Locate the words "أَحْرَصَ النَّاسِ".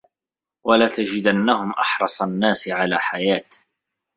1.71-2.67